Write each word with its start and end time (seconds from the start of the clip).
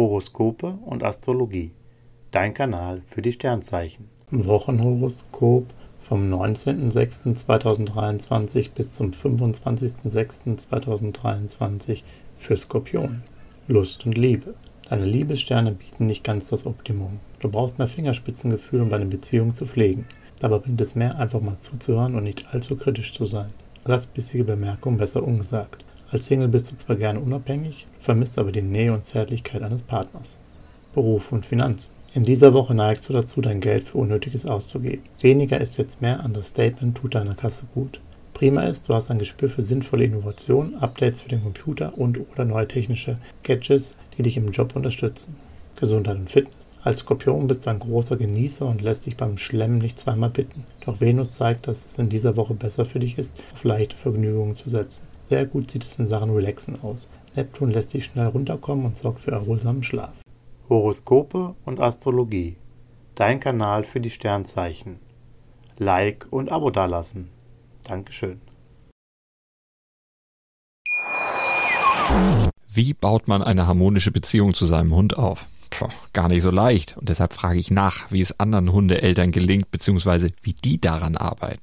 Horoskope 0.00 0.78
und 0.86 1.04
Astrologie. 1.04 1.72
Dein 2.30 2.54
Kanal 2.54 3.02
für 3.04 3.20
die 3.20 3.32
Sternzeichen. 3.32 4.08
Wochenhoroskop 4.30 5.66
vom 6.00 6.32
19.06.2023 6.32 8.70
bis 8.74 8.94
zum 8.94 9.10
25.06.2023 9.10 12.02
für 12.38 12.56
Skorpion. 12.56 13.24
Lust 13.68 14.06
und 14.06 14.16
Liebe. 14.16 14.54
Deine 14.88 15.04
Liebessterne 15.04 15.72
bieten 15.72 16.06
nicht 16.06 16.24
ganz 16.24 16.48
das 16.48 16.64
Optimum. 16.64 17.20
Du 17.40 17.50
brauchst 17.50 17.76
mehr 17.76 17.86
Fingerspitzengefühl, 17.86 18.80
um 18.80 18.88
deine 18.88 19.04
Beziehung 19.04 19.52
zu 19.52 19.66
pflegen. 19.66 20.06
Dabei 20.40 20.60
bringt 20.60 20.80
es 20.80 20.94
mehr, 20.94 21.18
einfach 21.18 21.42
mal 21.42 21.58
zuzuhören 21.58 22.14
und 22.14 22.22
nicht 22.22 22.54
allzu 22.54 22.74
kritisch 22.74 23.12
zu 23.12 23.26
sein. 23.26 23.52
Lass 23.84 24.06
bissige 24.06 24.44
Bemerkungen 24.44 24.96
besser 24.96 25.22
ungesagt. 25.22 25.84
Als 26.12 26.26
Single 26.26 26.48
bist 26.48 26.72
du 26.72 26.76
zwar 26.76 26.96
gerne 26.96 27.20
unabhängig, 27.20 27.86
vermisst 28.00 28.36
aber 28.36 28.50
die 28.50 28.62
Nähe 28.62 28.92
und 28.92 29.04
Zärtlichkeit 29.04 29.62
eines 29.62 29.82
Partners. 29.82 30.40
Beruf 30.92 31.30
und 31.30 31.46
Finanzen. 31.46 31.92
In 32.14 32.24
dieser 32.24 32.52
Woche 32.52 32.74
neigst 32.74 33.08
du 33.08 33.12
dazu, 33.12 33.40
dein 33.40 33.60
Geld 33.60 33.84
für 33.84 33.98
Unnötiges 33.98 34.44
auszugeben. 34.44 35.04
Weniger 35.20 35.60
ist 35.60 35.76
jetzt 35.76 36.02
mehr, 36.02 36.18
anderes 36.18 36.48
Statement 36.48 36.96
tut 36.96 37.14
deiner 37.14 37.36
Kasse 37.36 37.66
gut. 37.74 38.00
Prima 38.34 38.62
ist, 38.62 38.88
du 38.88 38.94
hast 38.94 39.12
ein 39.12 39.20
Gespür 39.20 39.48
für 39.48 39.62
sinnvolle 39.62 40.02
Innovationen, 40.02 40.76
Updates 40.78 41.20
für 41.20 41.28
den 41.28 41.44
Computer 41.44 41.96
und 41.96 42.18
oder 42.32 42.44
neue 42.44 42.66
technische 42.66 43.18
Gadgets, 43.44 43.96
die 44.18 44.22
dich 44.22 44.36
im 44.36 44.50
Job 44.50 44.74
unterstützen. 44.74 45.36
Gesundheit 45.76 46.16
und 46.16 46.28
Fitness. 46.28 46.72
Als 46.82 46.98
Skorpion 46.98 47.46
bist 47.46 47.66
du 47.66 47.70
ein 47.70 47.78
großer 47.78 48.16
Genießer 48.16 48.66
und 48.66 48.82
lässt 48.82 49.06
dich 49.06 49.16
beim 49.16 49.38
Schlemmen 49.38 49.78
nicht 49.78 49.98
zweimal 49.98 50.30
bitten. 50.30 50.64
Doch 50.84 51.00
Venus 51.00 51.32
zeigt, 51.32 51.68
dass 51.68 51.86
es 51.86 51.98
in 51.98 52.08
dieser 52.08 52.34
Woche 52.34 52.54
besser 52.54 52.84
für 52.84 52.98
dich 52.98 53.16
ist, 53.16 53.40
auf 53.54 53.62
leichte 53.62 53.96
Vergnügungen 53.96 54.56
zu 54.56 54.68
setzen. 54.68 55.06
Sehr 55.30 55.46
gut 55.46 55.70
sieht 55.70 55.84
es 55.84 55.96
in 55.96 56.08
Sachen 56.08 56.30
Relaxen 56.30 56.82
aus. 56.82 57.06
Neptun 57.36 57.70
lässt 57.70 57.94
dich 57.94 58.06
schnell 58.06 58.26
runterkommen 58.26 58.84
und 58.84 58.96
sorgt 58.96 59.20
für 59.20 59.30
erholsamen 59.30 59.84
Schlaf. 59.84 60.10
Horoskope 60.68 61.54
und 61.64 61.78
Astrologie. 61.78 62.56
Dein 63.14 63.38
Kanal 63.38 63.84
für 63.84 64.00
die 64.00 64.10
Sternzeichen. 64.10 64.98
Like 65.78 66.26
und 66.30 66.50
Abo 66.50 66.70
dalassen. 66.70 67.28
Dankeschön. 67.84 68.40
Wie 72.66 72.92
baut 72.92 73.28
man 73.28 73.44
eine 73.44 73.68
harmonische 73.68 74.10
Beziehung 74.10 74.52
zu 74.52 74.64
seinem 74.64 74.92
Hund 74.96 75.16
auf? 75.16 75.46
Puh, 75.70 75.86
gar 76.12 76.26
nicht 76.26 76.42
so 76.42 76.50
leicht. 76.50 76.96
Und 76.96 77.08
deshalb 77.08 77.34
frage 77.34 77.60
ich 77.60 77.70
nach, 77.70 78.10
wie 78.10 78.20
es 78.20 78.40
anderen 78.40 78.72
Hundeeltern 78.72 79.30
gelingt, 79.30 79.70
beziehungsweise 79.70 80.30
wie 80.42 80.54
die 80.54 80.80
daran 80.80 81.16
arbeiten. 81.16 81.62